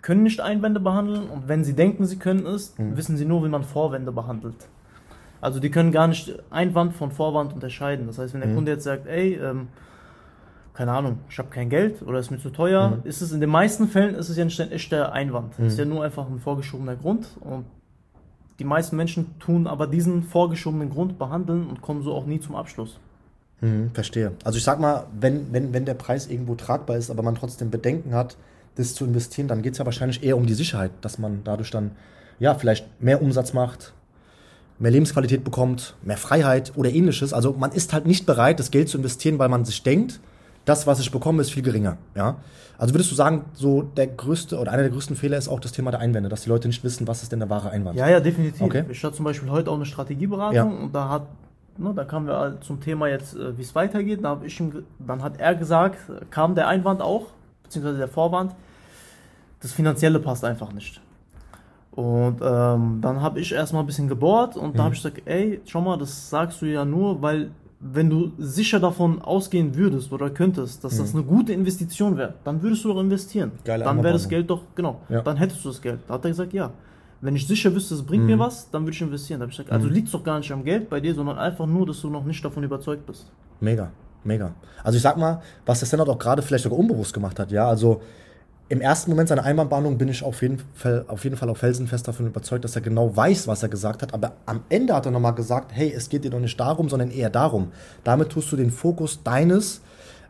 können 0.00 0.22
nicht 0.22 0.40
Einwände 0.40 0.78
behandeln 0.78 1.28
und 1.28 1.48
wenn 1.48 1.64
sie 1.64 1.74
denken, 1.74 2.04
sie 2.06 2.18
können 2.20 2.46
es, 2.46 2.78
Mhm. 2.78 2.96
wissen 2.96 3.16
sie 3.16 3.24
nur, 3.24 3.42
wie 3.44 3.48
man 3.48 3.64
Vorwände 3.64 4.12
behandelt. 4.12 4.68
Also 5.40 5.58
die 5.58 5.70
können 5.72 5.90
gar 5.90 6.06
nicht 6.06 6.38
Einwand 6.50 6.94
von 6.94 7.10
Vorwand 7.10 7.52
unterscheiden. 7.52 8.06
Das 8.06 8.16
heißt, 8.16 8.32
wenn 8.32 8.42
der 8.42 8.50
Mhm. 8.50 8.54
Kunde 8.54 8.70
jetzt 8.72 8.84
sagt, 8.84 9.08
ey, 9.08 9.34
ähm, 9.42 9.66
keine 10.74 10.92
Ahnung, 10.92 11.18
ich 11.28 11.38
habe 11.38 11.48
kein 11.50 11.68
Geld 11.68 12.02
oder 12.02 12.18
ist 12.18 12.30
mir 12.30 12.38
zu 12.38 12.50
teuer, 12.50 12.90
Mhm. 12.90 13.00
ist 13.08 13.20
es 13.20 13.32
in 13.32 13.40
den 13.40 13.50
meisten 13.50 13.88
Fällen 13.88 14.14
ist 14.14 14.28
es 14.28 14.36
ja 14.36 14.44
ein 14.44 14.70
echter 14.72 15.12
Einwand. 15.12 15.58
Mhm. 15.58 15.66
Ist 15.66 15.78
ja 15.78 15.84
nur 15.84 16.02
einfach 16.04 16.26
ein 16.28 16.38
vorgeschobener 16.38 16.96
Grund 16.96 17.26
und 17.40 17.64
die 18.58 18.64
meisten 18.64 18.96
Menschen 18.96 19.38
tun 19.38 19.66
aber 19.66 19.86
diesen 19.86 20.22
vorgeschobenen 20.22 20.88
Grund 20.90 21.18
behandeln 21.18 21.66
und 21.66 21.82
kommen 21.82 22.02
so 22.02 22.12
auch 22.14 22.26
nie 22.26 22.40
zum 22.40 22.54
Abschluss. 22.54 22.98
Mhm, 23.60 23.90
verstehe. 23.92 24.32
Also 24.44 24.58
ich 24.58 24.64
sag 24.64 24.80
mal, 24.80 25.06
wenn, 25.18 25.52
wenn, 25.52 25.72
wenn 25.72 25.84
der 25.84 25.94
Preis 25.94 26.26
irgendwo 26.26 26.54
tragbar 26.54 26.96
ist, 26.96 27.10
aber 27.10 27.22
man 27.22 27.34
trotzdem 27.34 27.70
Bedenken 27.70 28.14
hat, 28.14 28.36
das 28.76 28.94
zu 28.94 29.04
investieren, 29.04 29.48
dann 29.48 29.62
geht 29.62 29.72
es 29.72 29.78
ja 29.78 29.84
wahrscheinlich 29.84 30.22
eher 30.22 30.36
um 30.36 30.46
die 30.46 30.54
Sicherheit, 30.54 30.90
dass 31.02 31.18
man 31.18 31.42
dadurch 31.44 31.70
dann 31.70 31.90
ja 32.38 32.54
vielleicht 32.54 32.86
mehr 33.02 33.20
Umsatz 33.22 33.52
macht, 33.52 33.92
mehr 34.78 34.90
Lebensqualität 34.90 35.44
bekommt, 35.44 35.94
mehr 36.02 36.16
Freiheit 36.16 36.72
oder 36.76 36.90
ähnliches. 36.90 37.32
Also 37.32 37.52
man 37.52 37.70
ist 37.72 37.92
halt 37.92 38.06
nicht 38.06 38.26
bereit, 38.26 38.58
das 38.58 38.70
Geld 38.70 38.88
zu 38.88 38.96
investieren, 38.98 39.38
weil 39.38 39.48
man 39.48 39.64
sich 39.64 39.82
denkt, 39.82 40.18
das, 40.64 40.86
was 40.86 41.00
ich 41.00 41.10
bekomme, 41.10 41.40
ist 41.42 41.50
viel 41.52 41.62
geringer. 41.62 41.96
Ja? 42.14 42.36
Also 42.78 42.94
würdest 42.94 43.10
du 43.10 43.14
sagen, 43.14 43.44
so 43.54 43.82
der 43.82 44.06
größte 44.08 44.58
oder 44.58 44.72
einer 44.72 44.82
der 44.82 44.90
größten 44.90 45.16
Fehler 45.16 45.36
ist 45.38 45.48
auch 45.48 45.60
das 45.60 45.72
Thema 45.72 45.90
der 45.90 46.00
Einwände, 46.00 46.28
dass 46.28 46.42
die 46.42 46.48
Leute 46.48 46.68
nicht 46.68 46.82
wissen, 46.84 47.06
was 47.06 47.22
ist 47.22 47.30
denn 47.32 47.38
der 47.40 47.50
wahre 47.50 47.70
Einwand? 47.70 47.96
Ja, 47.98 48.08
ja, 48.08 48.20
definitiv. 48.20 48.60
Okay. 48.62 48.84
Ich 48.88 49.02
hatte 49.04 49.16
zum 49.16 49.24
Beispiel 49.24 49.50
heute 49.50 49.70
auch 49.70 49.76
eine 49.76 49.86
Strategieberatung 49.86 50.54
Ja. 50.54 50.62
und 50.84 50.92
da 50.94 51.08
hat, 51.08 51.26
ne, 51.78 51.92
da 51.94 52.04
kamen 52.04 52.26
wir 52.26 52.36
halt 52.36 52.64
zum 52.64 52.80
Thema 52.80 53.08
jetzt, 53.08 53.34
äh, 53.36 53.56
wie 53.56 53.62
es 53.62 53.74
weitergeht. 53.74 54.20
Da 54.24 54.40
ich 54.44 54.58
ihm, 54.58 54.84
dann 54.98 55.22
hat 55.22 55.38
er 55.38 55.54
gesagt, 55.54 55.98
kam 56.30 56.54
der 56.54 56.66
Einwand 56.68 57.02
auch, 57.02 57.26
beziehungsweise 57.62 57.98
der 57.98 58.08
Vorwand, 58.08 58.52
das 59.60 59.72
Finanzielle 59.72 60.18
passt 60.18 60.44
einfach 60.44 60.72
nicht. 60.72 61.00
Und 61.92 62.38
ähm, 62.42 62.98
dann 63.02 63.20
habe 63.20 63.38
ich 63.38 63.52
erstmal 63.52 63.82
ein 63.82 63.86
bisschen 63.86 64.08
gebohrt 64.08 64.56
und 64.56 64.76
da 64.76 64.82
Mhm. 64.82 64.84
habe 64.86 64.94
ich 64.94 65.02
gesagt, 65.02 65.22
ey, 65.26 65.60
schau 65.66 65.82
mal, 65.82 65.98
das 65.98 66.30
sagst 66.30 66.62
du 66.62 66.66
ja 66.66 66.84
nur, 66.84 67.20
weil 67.20 67.50
wenn 67.84 68.08
du 68.08 68.32
sicher 68.38 68.78
davon 68.78 69.20
ausgehen 69.20 69.74
würdest 69.74 70.12
oder 70.12 70.30
könntest, 70.30 70.84
dass 70.84 70.98
das 70.98 71.14
eine 71.14 71.24
gute 71.24 71.52
Investition 71.52 72.16
wäre, 72.16 72.34
dann 72.44 72.62
würdest 72.62 72.84
du 72.84 72.88
doch 72.92 73.00
investieren. 73.00 73.50
Mhm. 73.58 73.64
Geile 73.64 73.84
dann 73.84 74.02
wäre 74.04 74.12
das. 74.12 74.28
Geld 74.28 74.48
doch, 74.48 74.62
genau, 74.74 75.00
Ja. 75.08 75.20
dann 75.22 75.36
hättest 75.36 75.64
du 75.64 75.68
das 75.68 75.82
Geld. 75.82 75.98
Da 76.06 76.14
hat 76.14 76.24
er 76.24 76.30
gesagt, 76.30 76.52
ja. 76.52 76.70
Wenn 77.20 77.36
ich 77.36 77.46
sicher 77.46 77.72
wüsste, 77.74 77.94
es 77.94 78.02
bringt 78.02 78.24
Mhm. 78.24 78.30
mir 78.30 78.38
was, 78.38 78.68
dann 78.70 78.82
würde 78.82 78.92
ich 78.92 79.00
investieren. 79.02 79.40
Da 79.40 79.44
habe 79.44 79.50
ich 79.52 79.56
gesagt, 79.56 79.72
also 79.72 79.88
liegt 79.88 80.06
es 80.06 80.12
doch 80.12 80.24
gar 80.24 80.38
nicht 80.38 80.50
am 80.52 80.64
Geld 80.64 80.88
bei 80.90 81.00
dir, 81.00 81.14
sondern 81.14 81.38
einfach 81.38 81.66
nur, 81.66 81.86
dass 81.86 82.00
du 82.00 82.10
noch 82.10 82.24
nicht 82.24 82.44
davon 82.44 82.62
überzeugt 82.64 83.06
bist. 83.06 83.30
Mega, 83.60 83.90
mega. 84.24 84.54
Also 84.82 84.96
ich 84.96 85.02
sag 85.02 85.16
mal, 85.16 85.40
was 85.66 85.78
der 85.80 85.86
Senat 85.88 86.08
auch 86.08 86.18
gerade 86.18 86.42
vielleicht 86.42 86.64
sogar 86.64 86.78
unbewusst 86.78 87.12
gemacht 87.14 87.38
hat, 87.38 87.50
ja, 87.52 87.66
also 87.68 88.00
im 88.68 88.80
ersten 88.80 89.10
Moment 89.10 89.28
seiner 89.28 89.44
Einwandbehandlung 89.44 89.98
bin 89.98 90.08
ich 90.08 90.22
auf 90.22 90.40
jeden 90.40 90.62
Fall 90.74 91.04
auf 91.08 91.24
jeden 91.24 91.36
Fall 91.36 91.50
auf 91.50 91.58
felsenfest 91.58 92.08
davon 92.08 92.26
überzeugt, 92.26 92.64
dass 92.64 92.74
er 92.74 92.82
genau 92.82 93.14
weiß, 93.14 93.46
was 93.46 93.62
er 93.62 93.68
gesagt 93.68 94.02
hat, 94.02 94.14
aber 94.14 94.32
am 94.46 94.62
Ende 94.68 94.94
hat 94.94 95.04
er 95.04 95.12
nochmal 95.12 95.34
gesagt, 95.34 95.72
hey, 95.74 95.92
es 95.94 96.08
geht 96.08 96.24
dir 96.24 96.30
doch 96.30 96.40
nicht 96.40 96.58
darum, 96.58 96.88
sondern 96.88 97.10
eher 97.10 97.28
darum. 97.28 97.72
Damit 98.02 98.30
tust 98.30 98.50
du 98.50 98.56
den 98.56 98.70
Fokus 98.70 99.22
deines 99.22 99.82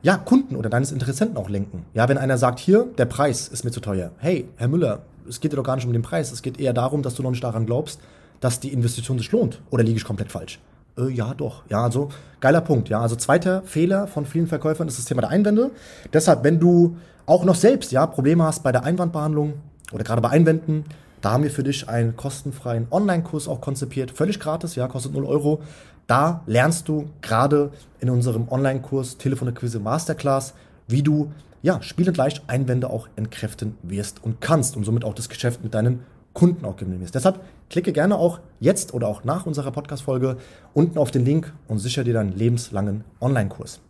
ja, 0.02 0.16
Kunden 0.16 0.56
oder 0.56 0.68
deines 0.68 0.90
Interessenten 0.90 1.36
auch 1.36 1.48
lenken. 1.48 1.84
Ja, 1.94 2.08
wenn 2.08 2.18
einer 2.18 2.36
sagt, 2.36 2.58
hier, 2.58 2.88
der 2.98 3.04
Preis 3.04 3.46
ist 3.46 3.64
mir 3.64 3.70
zu 3.70 3.80
teuer. 3.80 4.10
Hey, 4.18 4.48
Herr 4.56 4.68
Müller, 4.68 5.02
es 5.28 5.40
geht 5.40 5.52
dir 5.52 5.56
doch 5.56 5.62
gar 5.62 5.76
nicht 5.76 5.86
um 5.86 5.92
den 5.92 6.02
Preis, 6.02 6.32
es 6.32 6.42
geht 6.42 6.58
eher 6.58 6.72
darum, 6.72 7.02
dass 7.02 7.14
du 7.14 7.22
noch 7.22 7.30
nicht 7.30 7.44
daran 7.44 7.66
glaubst, 7.66 8.00
dass 8.40 8.58
die 8.58 8.72
Investition 8.72 9.18
sich 9.18 9.30
lohnt. 9.30 9.60
Oder 9.70 9.84
liege 9.84 9.96
ich 9.96 10.04
komplett 10.04 10.32
falsch? 10.32 10.58
Äh, 10.98 11.10
ja, 11.10 11.34
doch. 11.34 11.62
Ja, 11.68 11.82
also 11.84 12.10
geiler 12.40 12.60
Punkt. 12.60 12.88
Ja, 12.88 13.00
also 13.00 13.16
zweiter 13.16 13.62
Fehler 13.62 14.06
von 14.06 14.26
vielen 14.26 14.46
Verkäufern 14.46 14.88
ist 14.88 14.98
das 14.98 15.06
Thema 15.06 15.22
der 15.22 15.30
Einwände. 15.30 15.70
Deshalb, 16.12 16.44
wenn 16.44 16.60
du 16.60 16.96
auch 17.26 17.44
noch 17.44 17.54
selbst 17.54 17.92
ja 17.92 18.06
Probleme 18.06 18.44
hast 18.44 18.62
bei 18.62 18.72
der 18.72 18.84
Einwandbehandlung 18.84 19.54
oder 19.92 20.04
gerade 20.04 20.20
bei 20.20 20.30
Einwänden, 20.30 20.84
da 21.20 21.30
haben 21.30 21.44
wir 21.44 21.50
für 21.50 21.62
dich 21.62 21.88
einen 21.88 22.16
kostenfreien 22.16 22.88
Online-Kurs 22.90 23.46
auch 23.46 23.60
konzipiert, 23.60 24.10
völlig 24.10 24.40
gratis, 24.40 24.74
ja, 24.74 24.88
kostet 24.88 25.12
0 25.12 25.24
Euro. 25.24 25.62
Da 26.08 26.42
lernst 26.46 26.88
du 26.88 27.10
gerade 27.20 27.70
in 28.00 28.10
unserem 28.10 28.48
Online-Kurs 28.48 29.18
Telefonakquise 29.18 29.78
Masterclass, 29.78 30.52
wie 30.88 31.02
du 31.02 31.30
ja 31.62 31.80
spielend 31.80 32.16
leicht 32.16 32.42
Einwände 32.48 32.90
auch 32.90 33.08
entkräften 33.14 33.76
wirst 33.84 34.22
und 34.24 34.40
kannst 34.40 34.76
und 34.76 34.82
somit 34.82 35.04
auch 35.04 35.14
das 35.14 35.28
Geschäft 35.28 35.62
mit 35.62 35.74
deinen 35.74 36.00
Kunden 36.34 36.64
auch 36.64 36.76
gewinnen 36.76 37.00
wirst. 37.00 37.14
Deshalb 37.14 37.40
klicke 37.68 37.92
gerne 37.92 38.16
auch 38.16 38.40
jetzt 38.60 38.94
oder 38.94 39.08
auch 39.08 39.24
nach 39.24 39.44
unserer 39.46 39.70
Podcast-Folge 39.70 40.36
unten 40.74 40.98
auf 40.98 41.10
den 41.10 41.24
Link 41.24 41.52
und 41.68 41.78
sichere 41.78 42.04
dir 42.04 42.14
deinen 42.14 42.32
lebenslangen 42.36 43.04
Online-Kurs. 43.20 43.80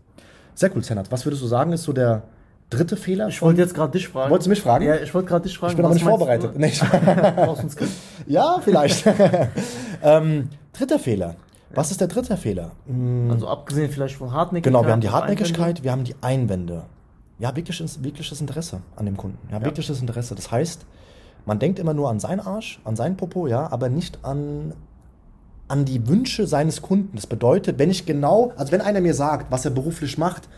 Sehr 0.55 0.75
cool, 0.75 0.83
Senat. 0.83 1.11
Was 1.13 1.25
würdest 1.25 1.43
du 1.43 1.47
sagen, 1.47 1.73
ist 1.73 1.85
so 1.85 1.93
der 1.93 2.23
dritte 2.69 2.97
Fehler? 2.97 3.29
Ich 3.29 3.41
wollte 3.43 3.61
jetzt 3.61 3.75
gerade 3.75 3.93
dich 3.93 4.09
fragen. 4.09 4.31
Wolltest 4.31 4.47
du 4.47 4.51
mich 4.51 4.61
fragen? 4.63 4.85
Ja, 4.85 4.97
ich 4.97 5.13
wollte 5.15 5.29
gerade 5.29 5.45
dich 5.45 5.57
fragen. 5.57 5.71
ich 5.73 5.77
bin 5.77 5.85
aber 5.85 5.95
nicht 5.95 6.05
vorbereitet. 6.05 6.53
Nee. 6.59 6.73
Ja, 8.27 8.59
vielleicht. 8.63 9.05
ähm, 10.03 10.49
dritter 10.73 10.99
Fehler. 10.99 11.37
Was 11.75 11.91
ist 11.91 12.01
der 12.01 12.09
dritte 12.09 12.37
Fehler? 12.37 12.73
Hm, 12.87 13.31
Also 13.31 13.49
abgesehen 13.49 13.91
vielleicht 13.91 14.17
von 14.17 14.33
Hartnäckigkeit. 14.33 14.73
Genau, 14.73 14.85
wir 14.87 14.93
haben 14.93 15.01
die 15.01 15.09
Hartnäckigkeit, 15.11 15.83
wir 15.83 15.91
haben 15.93 16.05
die 16.05 16.15
Einwände. 16.21 16.85
Ja, 17.39 17.55
wirkliches, 17.57 18.03
wirkliches 18.03 18.41
Interesse 18.41 18.81
an 18.95 19.07
dem 19.07 19.17
Kunden. 19.17 19.39
Ja, 19.51 19.59
Ja. 19.59 19.65
wirkliches 19.65 20.01
Interesse. 20.01 20.35
Das 20.35 20.51
heißt, 20.51 20.85
man 21.47 21.59
denkt 21.59 21.79
immer 21.79 21.95
nur 21.95 22.11
an 22.11 22.21
seinen 22.21 22.41
Arsch, 22.41 22.81
an 22.85 22.97
seinen 22.97 23.17
Popo, 23.17 23.47
ja, 23.47 23.71
aber 23.71 23.89
nicht 23.89 24.25
an, 24.25 24.75
an 25.69 25.85
die 25.85 26.07
Wünsche 26.07 26.47
seines 26.47 26.83
Kunden. 26.83 27.17
Das 27.17 27.27
bedeutet, 27.27 27.79
wenn 27.79 27.91
ich 27.91 28.07
genau, 28.07 28.53
also 28.57 28.73
wenn 28.73 28.81
einer 28.81 29.01
mir 29.01 29.15
sagt, 29.15 29.51
was 29.51 29.65
er 29.65 29.71
beruflich 29.71 30.19
macht 30.19 30.49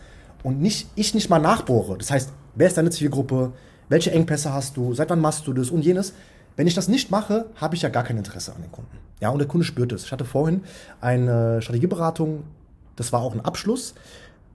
und 0.43 0.61
nicht, 0.61 0.87
ich 0.95 1.13
nicht 1.13 1.29
mal 1.29 1.39
nachbohre, 1.39 1.97
das 1.97 2.11
heißt, 2.11 2.31
wer 2.55 2.67
ist 2.67 2.77
deine 2.77 2.91
Zielgruppe, 2.91 3.53
welche 3.89 4.11
Engpässe 4.11 4.53
hast 4.53 4.77
du, 4.77 4.93
seit 4.93 5.09
wann 5.09 5.19
machst 5.19 5.47
du 5.47 5.53
das 5.53 5.69
und 5.69 5.83
jenes, 5.83 6.13
wenn 6.55 6.67
ich 6.67 6.73
das 6.73 6.87
nicht 6.87 7.11
mache, 7.11 7.47
habe 7.55 7.75
ich 7.75 7.81
ja 7.81 7.89
gar 7.89 8.03
kein 8.03 8.17
Interesse 8.17 8.53
an 8.53 8.61
den 8.61 8.71
Kunden. 8.71 8.97
Ja, 9.19 9.29
und 9.29 9.39
der 9.39 9.47
Kunde 9.47 9.65
spürt 9.65 9.91
es. 9.91 10.05
Ich 10.05 10.11
hatte 10.11 10.25
vorhin 10.25 10.63
eine 11.01 11.61
Strategieberatung, 11.61 12.43
das 12.95 13.11
war 13.11 13.21
auch 13.21 13.33
ein 13.33 13.41
Abschluss. 13.41 13.93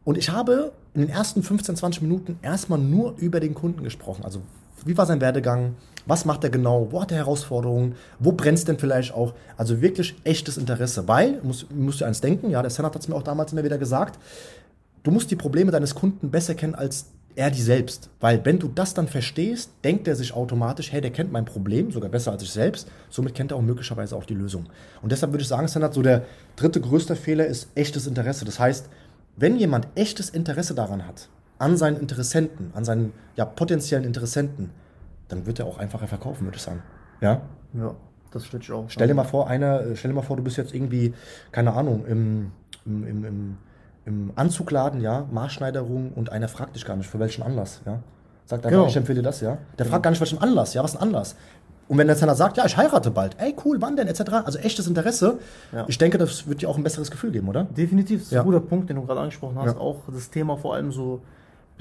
Und 0.04 0.16
ich 0.16 0.30
habe 0.30 0.72
in 0.94 1.02
den 1.02 1.10
ersten 1.10 1.42
15, 1.42 1.76
20 1.76 2.02
Minuten 2.02 2.38
erstmal 2.42 2.78
nur 2.78 3.16
über 3.18 3.40
den 3.40 3.54
Kunden 3.54 3.84
gesprochen. 3.84 4.24
Also, 4.24 4.40
wie 4.86 4.96
war 4.96 5.06
sein 5.06 5.20
Werdegang? 5.20 5.76
Was 6.06 6.24
macht 6.24 6.44
er 6.44 6.50
genau? 6.50 6.88
Wo 6.90 7.02
hat 7.02 7.12
er 7.12 7.18
Herausforderungen? 7.18 7.94
Wo 8.18 8.32
brennt 8.32 8.58
es 8.58 8.64
denn 8.64 8.78
vielleicht 8.78 9.12
auch? 9.14 9.34
Also 9.56 9.80
wirklich 9.82 10.16
echtes 10.24 10.56
Interesse. 10.56 11.06
Weil, 11.06 11.40
muss, 11.42 11.66
musst 11.70 12.00
du 12.00 12.04
eins 12.04 12.20
denken, 12.20 12.50
ja, 12.50 12.62
der 12.62 12.70
Senat 12.70 12.94
hat 12.94 13.02
es 13.02 13.08
mir 13.08 13.14
auch 13.14 13.22
damals 13.22 13.52
immer 13.52 13.64
wieder 13.64 13.78
gesagt, 13.78 14.18
du 15.02 15.10
musst 15.10 15.30
die 15.30 15.36
Probleme 15.36 15.70
deines 15.70 15.94
Kunden 15.94 16.30
besser 16.30 16.54
kennen 16.54 16.74
als 16.74 17.06
er 17.36 17.50
die 17.50 17.62
selbst. 17.62 18.10
Weil 18.18 18.44
wenn 18.44 18.58
du 18.58 18.68
das 18.68 18.94
dann 18.94 19.08
verstehst, 19.08 19.70
denkt 19.84 20.08
er 20.08 20.16
sich 20.16 20.34
automatisch, 20.34 20.92
hey, 20.92 21.00
der 21.00 21.10
kennt 21.10 21.32
mein 21.32 21.44
Problem, 21.44 21.90
sogar 21.90 22.10
besser 22.10 22.32
als 22.32 22.42
ich 22.42 22.50
selbst. 22.50 22.88
Somit 23.08 23.34
kennt 23.34 23.52
er 23.52 23.56
auch 23.56 23.62
möglicherweise 23.62 24.16
auch 24.16 24.24
die 24.24 24.34
Lösung. 24.34 24.66
Und 25.00 25.12
deshalb 25.12 25.32
würde 25.32 25.42
ich 25.42 25.48
sagen, 25.48 25.68
Senat, 25.68 25.94
so 25.94 26.02
der 26.02 26.24
dritte 26.56 26.80
größte 26.80 27.16
Fehler 27.16 27.46
ist 27.46 27.68
echtes 27.74 28.06
Interesse. 28.06 28.44
Das 28.44 28.58
heißt, 28.58 28.88
wenn 29.36 29.56
jemand 29.56 29.86
echtes 29.94 30.30
Interesse 30.30 30.74
daran 30.74 31.06
hat, 31.06 31.28
an 31.60 31.76
seinen 31.76 31.98
Interessenten, 31.98 32.70
an 32.74 32.84
seinen 32.84 33.12
ja, 33.36 33.44
potenziellen 33.44 34.04
Interessenten, 34.04 34.70
dann 35.28 35.46
wird 35.46 35.58
er 35.60 35.66
auch 35.66 35.78
einfacher 35.78 36.08
verkaufen, 36.08 36.44
würde 36.46 36.56
ich 36.56 36.62
sagen. 36.62 36.82
Ja? 37.20 37.42
Ja, 37.74 37.94
das 38.32 38.52
würde 38.52 38.64
ich 38.64 38.72
auch. 38.72 38.86
Stell 38.88 39.06
dir 39.06 39.14
mal 39.14 39.24
vor, 39.24 39.46
einer, 39.48 39.82
äh, 39.82 39.94
stell 39.96 40.10
dir 40.10 40.14
mal 40.16 40.22
vor, 40.22 40.36
du 40.36 40.42
bist 40.42 40.56
jetzt 40.56 40.74
irgendwie, 40.74 41.14
keine 41.52 41.72
Ahnung, 41.74 42.04
im, 42.06 42.50
im, 42.86 43.06
im, 43.06 43.24
im, 43.24 43.56
im 44.06 44.32
Anzugladen, 44.36 45.00
ja, 45.02 45.26
Maßschneiderung 45.30 46.12
und 46.14 46.32
einer 46.32 46.48
fragt 46.48 46.74
dich 46.76 46.84
gar 46.84 46.96
nicht, 46.96 47.08
für 47.08 47.18
welchen 47.20 47.42
Anlass, 47.42 47.82
ja. 47.84 48.00
Sagt 48.46 48.64
einfach, 48.66 48.70
Genau. 48.78 48.88
ich 48.88 48.96
empfehle 48.96 49.16
dir 49.20 49.22
das, 49.22 49.40
ja. 49.42 49.58
Der 49.78 49.86
fragt 49.86 50.02
gar 50.02 50.10
nicht, 50.10 50.20
welchen 50.20 50.38
Anlass, 50.40 50.72
ja, 50.74 50.82
was 50.82 50.92
ist 50.94 50.96
ein 50.96 51.02
Anlass? 51.02 51.36
Und 51.88 51.98
wenn 51.98 52.06
der 52.06 52.16
Zehner 52.16 52.34
sagt, 52.36 52.56
ja, 52.56 52.64
ich 52.64 52.76
heirate 52.76 53.10
bald, 53.10 53.36
ey, 53.38 53.54
cool, 53.64 53.76
wann 53.80 53.96
denn, 53.96 54.08
etc., 54.08 54.20
also 54.44 54.58
echtes 54.60 54.86
Interesse, 54.86 55.38
Ja. 55.72 55.84
ich 55.88 55.98
denke, 55.98 56.18
das 56.18 56.48
wird 56.48 56.62
dir 56.62 56.68
auch 56.70 56.76
ein 56.78 56.82
besseres 56.84 57.10
Gefühl 57.10 57.32
geben, 57.32 57.48
oder? 57.48 57.64
Definitiv, 57.64 58.20
das 58.20 58.26
ist 58.28 58.32
Ja. 58.32 58.40
ein 58.40 58.46
guter 58.46 58.60
Punkt, 58.60 58.88
den 58.88 58.96
du 58.96 59.02
gerade 59.04 59.20
angesprochen 59.20 59.56
hast. 59.58 59.74
Ja. 59.74 59.78
Auch 59.80 59.96
das 60.12 60.30
Thema 60.30 60.56
vor 60.56 60.74
allem 60.74 60.90
so 60.92 61.20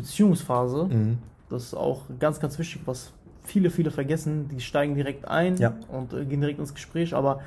Beziehungsphase. 0.03 0.85
Mhm. 0.85 1.17
Das 1.49 1.63
ist 1.63 1.73
auch 1.73 2.01
ganz, 2.19 2.39
ganz 2.39 2.57
wichtig, 2.59 2.81
was 2.85 3.11
viele, 3.43 3.69
viele 3.69 3.91
vergessen. 3.91 4.49
Die 4.49 4.61
steigen 4.61 4.95
direkt 4.95 5.27
ein 5.27 5.57
Ja. 5.57 5.73
und 5.91 6.13
äh, 6.13 6.25
gehen 6.25 6.41
direkt 6.41 6.59
ins 6.59 6.73
Gespräch. 6.73 7.13
Aber 7.13 7.41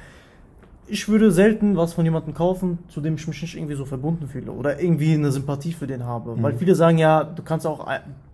ich 0.88 1.09
würde 1.09 1.30
selten 1.30 1.76
was 1.76 1.94
von 1.94 2.04
jemandem 2.04 2.35
kaufen, 2.35 2.78
zu 2.88 3.00
dem 3.00 3.14
ich 3.14 3.26
mich 3.28 3.40
nicht 3.40 3.56
irgendwie 3.56 3.75
so 3.76 3.85
verbunden 3.85 4.26
fühle 4.26 4.50
oder 4.50 4.80
irgendwie 4.80 5.14
eine 5.14 5.30
Sympathie 5.30 5.73
für 5.73 5.87
den 5.87 6.04
habe. 6.04 6.37
Mhm. 6.37 6.42
Weil 6.42 6.54
viele 6.54 6.75
sagen 6.75 6.99
ja, 6.99 7.23
du 7.25 7.42
kannst 7.42 7.66
auch, 7.66 7.87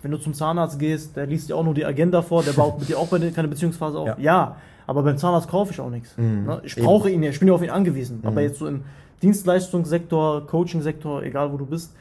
wenn 0.03 0.11
du 0.11 0.19
zum 0.19 0.35
Zahnarzt 0.35 0.79
gehst, 0.79 1.17
der 1.17 1.27
liest 1.27 1.51
dir 1.51 1.57
auch 1.57 1.65
nur 1.65 1.75
die 1.75 1.85
Agenda 1.85 2.23
vor, 2.23 2.43
der 2.43 2.53
baut 2.53 2.81
mit 2.81 2.89
dir 2.89 2.99
auch 2.99 3.11
keine 3.11 3.49
Beziehungsphase 3.49 3.99
auf. 3.99 4.09
Ja. 4.09 4.17
Ja, 4.19 4.57
aber 4.87 5.03
beim 5.03 5.19
Zahnarzt 5.19 5.49
kaufe 5.49 5.73
ich 5.73 5.81
auch 5.81 5.91
nichts. 5.91 6.17
Mhm. 6.17 6.45
Ne? 6.47 6.61
Ich 6.65 6.77
Eben. 6.77 6.87
brauche 6.87 7.11
ihn 7.11 7.23
ja, 7.23 7.31
ich 7.31 7.39
bin 7.39 7.49
ja 7.49 7.55
auf 7.55 7.63
ihn 7.63 7.71
angewiesen. 7.71 8.21
Mhm. 8.23 8.27
Aber 8.29 8.41
jetzt 8.41 8.59
so 8.59 8.67
im 8.67 8.83
Dienstleistungssektor, 9.23 10.47
Coachingsektor, 10.47 11.23
egal 11.23 11.53
wo 11.53 11.59
du 11.59 11.67
bist, 11.67 11.95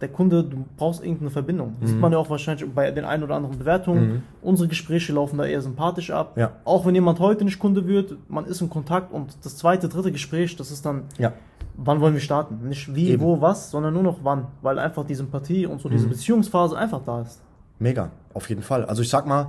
der 0.00 0.08
Kunde, 0.08 0.42
du 0.44 0.64
brauchst 0.78 1.02
irgendeine 1.02 1.30
Verbindung. 1.30 1.76
Das 1.80 1.90
sieht 1.90 2.00
man 2.00 2.10
ja 2.12 2.18
auch 2.18 2.30
wahrscheinlich 2.30 2.66
bei 2.74 2.90
den 2.90 3.04
ein 3.04 3.22
oder 3.22 3.34
anderen 3.36 3.58
Bewertungen. 3.58 4.08
Mhm. 4.08 4.22
Unsere 4.40 4.68
Gespräche 4.68 5.12
laufen 5.12 5.36
da 5.36 5.44
eher 5.44 5.60
sympathisch 5.60 6.10
ab. 6.10 6.38
Ja. 6.38 6.52
Auch 6.64 6.86
wenn 6.86 6.94
jemand 6.94 7.20
heute 7.20 7.44
nicht 7.44 7.58
Kunde 7.58 7.86
wird, 7.86 8.16
man 8.28 8.46
ist 8.46 8.60
in 8.62 8.70
Kontakt 8.70 9.12
und 9.12 9.36
das 9.44 9.56
zweite, 9.58 9.88
dritte 9.88 10.10
Gespräch, 10.10 10.56
das 10.56 10.70
ist 10.70 10.86
dann, 10.86 11.02
Ja. 11.18 11.32
wann 11.76 12.00
wollen 12.00 12.14
wir 12.14 12.20
starten? 12.20 12.66
Nicht 12.68 12.94
wie, 12.94 13.10
Eben. 13.10 13.22
wo, 13.22 13.40
was, 13.42 13.70
sondern 13.70 13.92
nur 13.92 14.02
noch 14.02 14.18
wann. 14.22 14.46
Weil 14.62 14.78
einfach 14.78 15.04
die 15.04 15.14
Sympathie 15.14 15.66
und 15.66 15.80
so 15.82 15.88
diese 15.90 16.06
Mhm. 16.06 16.10
Beziehungsphase 16.10 16.78
einfach 16.78 17.02
da 17.04 17.20
ist. 17.20 17.42
Mega, 17.78 18.10
auf 18.32 18.48
jeden 18.48 18.62
Fall. 18.62 18.86
Also 18.86 19.02
ich 19.02 19.10
sag 19.10 19.26
mal, 19.26 19.48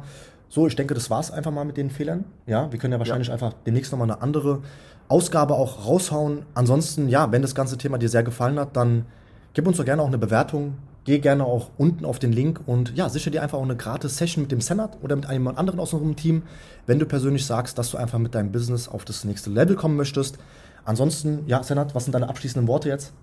so, 0.49 0.67
ich 0.67 0.75
denke, 0.75 0.93
das 0.93 1.09
war's 1.09 1.31
einfach 1.31 1.51
mal 1.51 1.63
mit 1.63 1.77
den 1.77 1.89
Fehlern. 1.89 2.25
Ja, 2.45 2.69
wir 2.71 2.77
können 2.77 2.91
ja 2.91 2.99
wahrscheinlich 2.99 3.31
einfach 3.31 3.53
demnächst 3.65 3.93
nochmal 3.93 4.11
eine 4.11 4.21
andere 4.21 4.59
Ausgabe 5.07 5.53
auch 5.53 5.85
raushauen. 5.87 6.39
Ansonsten, 6.55 7.07
ja, 7.07 7.31
wenn 7.31 7.41
das 7.41 7.55
ganze 7.55 7.77
Thema 7.77 7.97
dir 7.97 8.09
sehr 8.09 8.23
gefallen 8.23 8.59
hat, 8.59 8.75
dann 8.75 9.05
gib 9.53 9.67
uns 9.67 9.77
doch 9.77 9.85
gerne 9.85 10.01
auch 10.01 10.07
eine 10.07 10.17
Bewertung. 10.17 10.75
Geh 11.03 11.17
gerne 11.17 11.45
auch 11.45 11.69
unten 11.79 12.05
auf 12.05 12.19
den 12.19 12.31
Link 12.31 12.59
und 12.67 12.95
ja, 12.95 13.09
sichere 13.09 13.31
dir 13.31 13.41
einfach 13.41 13.57
auch 13.57 13.63
eine 13.63 13.75
gratis 13.75 14.17
Session 14.17 14.43
mit 14.43 14.51
dem 14.51 14.61
Senat 14.61 14.97
oder 15.01 15.15
mit 15.15 15.25
einem 15.25 15.47
anderen 15.47 15.79
aus 15.79 15.93
unserem 15.93 16.15
Team, 16.15 16.43
wenn 16.85 16.99
du 16.99 17.07
persönlich 17.07 17.43
sagst, 17.47 17.79
dass 17.79 17.89
du 17.89 17.97
einfach 17.97 18.19
mit 18.19 18.35
deinem 18.35 18.51
Business 18.51 18.87
auf 18.87 19.03
das 19.03 19.23
nächste 19.23 19.49
Level 19.49 19.75
kommen 19.75 19.95
möchtest. 19.97 20.37
Ansonsten, 20.85 21.39
ja, 21.47 21.63
Senat, 21.63 21.95
was 21.95 22.03
sind 22.05 22.13
deine 22.13 22.29
abschließenden 22.29 22.67
Worte 22.67 22.89
jetzt? 22.89 23.13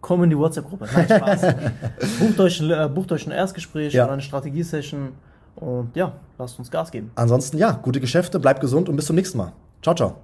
Komm 0.00 0.24
in 0.24 0.30
die 0.30 0.36
WhatsApp-Gruppe. 0.36 0.88
Nein, 0.92 1.06
Spaß. 1.06 1.40
bucht, 2.18 2.40
euch, 2.40 2.60
ein- 2.60 2.70
äh, 2.72 2.88
bucht 2.92 3.12
euch 3.12 3.26
ein 3.26 3.30
Erstgespräch 3.32 3.92
Ja. 3.92 4.04
oder 4.04 4.14
eine 4.14 4.22
Strategiesession 4.22 5.10
und 5.54 5.94
ja, 5.94 6.14
lasst 6.38 6.58
uns 6.58 6.68
Gas 6.68 6.90
geben. 6.90 7.12
Ansonsten, 7.14 7.58
ja, 7.58 7.70
gute 7.80 8.00
Geschäfte, 8.00 8.40
bleib 8.40 8.60
gesund 8.60 8.88
und 8.88 8.96
bis 8.96 9.06
zum 9.06 9.14
nächsten 9.14 9.38
Mal. 9.38 9.52
Ciao, 9.82 9.94
ciao. 9.94 10.16